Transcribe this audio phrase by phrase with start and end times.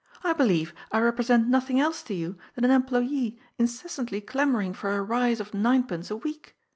[0.23, 5.01] I believe I represent nothing else to you than an employee incessantly clamouring for a
[5.03, 6.55] rise of ninepence a week.